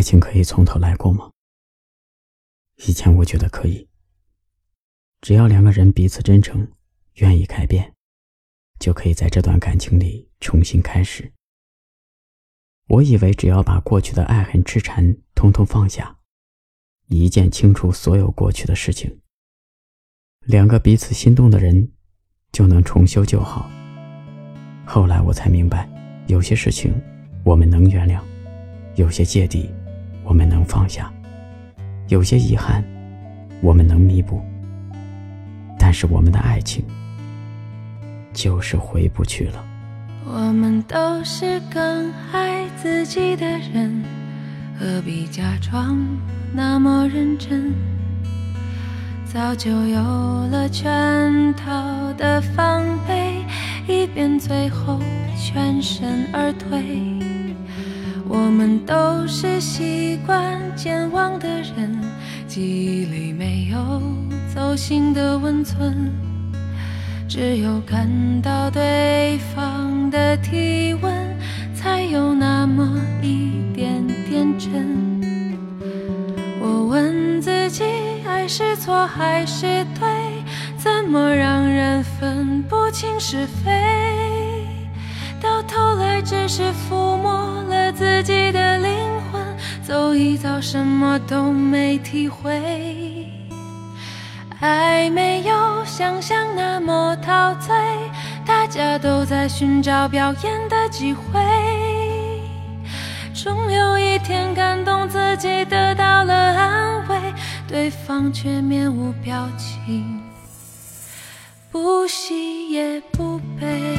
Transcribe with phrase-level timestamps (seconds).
[0.00, 1.30] 爱情可以从头来过吗？
[2.88, 3.86] 以前我觉得可以，
[5.20, 6.66] 只要两个人彼此真诚，
[7.16, 7.92] 愿意改变，
[8.78, 11.30] 就可以在这段感情里重新开始。
[12.86, 16.16] 我以为只要把过去的爱恨痴缠通通放下，
[17.08, 19.20] 一键清除所有过去的事情，
[20.46, 21.92] 两个彼此心动的人
[22.52, 23.70] 就能重修旧好。
[24.86, 25.86] 后来我才明白，
[26.26, 26.90] 有些事情
[27.44, 28.22] 我们能原谅，
[28.96, 29.70] 有些芥蒂
[30.30, 31.12] 我们能放下，
[32.06, 32.84] 有些遗憾
[33.60, 34.40] 我们能弥补，
[35.76, 36.84] 但是我们的爱情
[38.32, 39.64] 就是回不去了。
[40.24, 44.04] 我们都是更爱自己的人，
[44.78, 45.98] 何必假装
[46.54, 47.72] 那么认真？
[49.24, 51.72] 早就有了全套
[52.12, 53.44] 的防备。
[53.88, 55.00] 以便最后
[55.36, 57.39] 全身而退。
[58.32, 62.00] 我们都是习惯健忘的人，
[62.46, 64.00] 记忆里没有
[64.54, 66.12] 走心的温存，
[67.28, 68.08] 只有感
[68.40, 71.12] 到对方的体温，
[71.74, 75.20] 才有那么一点点真。
[76.60, 77.82] 我问自己，
[78.24, 80.08] 爱是错还是对？
[80.78, 83.72] 怎么让人分不清是非？
[85.42, 88.04] 到头来只是抚摸了自，
[90.20, 93.26] 一早什么都没体会。
[94.60, 97.74] 爱没有想象那么陶醉，
[98.44, 101.40] 大家都在寻找表演的机会。
[103.32, 107.18] 终有一天感动自己得到了安慰，
[107.66, 110.20] 对方却面无表情。
[111.72, 113.96] 不喜也不悲，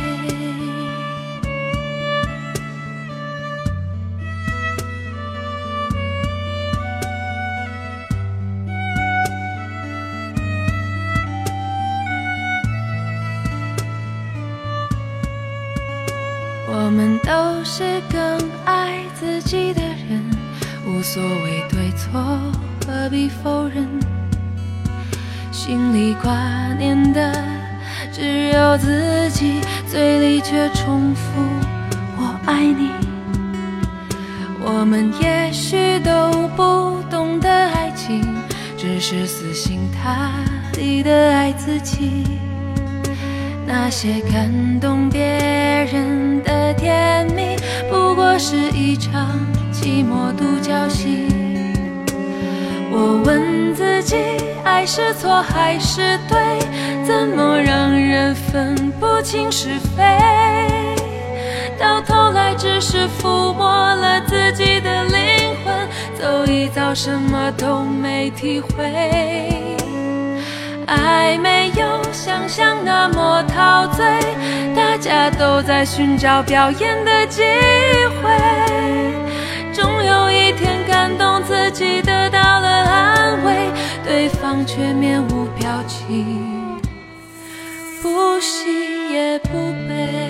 [16.74, 20.24] 我们都是更爱自己的人，
[20.88, 22.40] 无所谓对错，
[22.88, 23.86] 何必否认？
[25.52, 26.34] 心里挂
[26.80, 27.34] 念的。
[28.14, 31.22] 只有自己嘴里却重复
[32.18, 32.90] “我爱你”。
[34.64, 38.22] 我们也许都不懂得爱情，
[38.78, 40.32] 只是死心塌
[40.72, 42.24] 地的爱自己。
[43.66, 45.22] 那些感动别
[45.94, 46.31] 人，
[48.44, 49.40] 是一场
[49.72, 51.28] 寂寞独角戏。
[52.90, 54.16] 我问自己，
[54.64, 56.40] 爱是错还是对？
[57.06, 60.04] 怎么让人分不清是非？
[61.80, 65.88] 到头来只是抚摸了自己的灵魂，
[66.20, 69.54] 走一遭什么都没体会。
[70.88, 74.04] 爱没有想象那么陶醉，
[75.02, 77.42] 家都在寻找表演的机
[78.22, 78.32] 会。
[79.74, 83.72] 终有一天感动自己得到了安慰，
[84.06, 86.80] 对方却面无表情。
[88.02, 90.21] 不喜也不悲。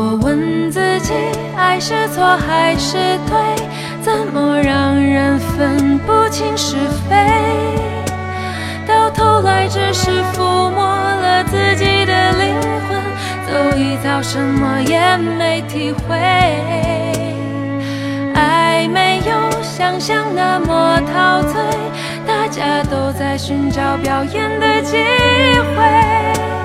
[0.00, 1.12] 我问自己
[1.56, 3.34] 爱是错还是对？
[4.00, 6.76] 怎么让人分不清是
[7.08, 7.16] 非？
[8.86, 12.54] 到头来只是抚摸了自己的灵
[12.86, 13.02] 魂，
[13.48, 16.16] 走一遭什么也没体会。
[18.36, 21.60] 爱没有想象那么陶醉，
[22.24, 24.96] 大家都在寻找表演的机
[25.74, 26.57] 会。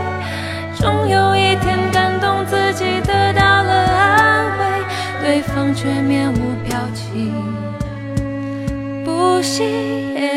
[5.74, 6.38] 却面无
[6.68, 7.34] 表情，
[9.04, 9.64] 不惜
[10.14, 10.33] 也。